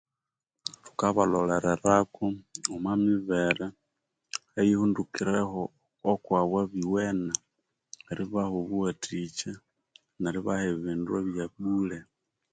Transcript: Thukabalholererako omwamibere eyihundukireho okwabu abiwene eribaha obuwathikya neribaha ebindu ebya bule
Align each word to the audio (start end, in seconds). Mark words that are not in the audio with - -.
Thukabalholererako 0.83 2.25
omwamibere 2.73 3.67
eyihundukireho 4.59 5.61
okwabu 6.11 6.55
abiwene 6.63 7.35
eribaha 8.11 8.53
obuwathikya 8.61 9.53
neribaha 10.21 10.63
ebindu 10.73 11.11
ebya 11.21 11.45
bule 11.55 11.97